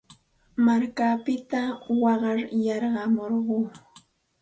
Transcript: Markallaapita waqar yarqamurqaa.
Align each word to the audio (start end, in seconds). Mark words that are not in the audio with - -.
Markallaapita 0.65 1.61
waqar 2.03 2.37
yarqamurqaa. 2.65 3.65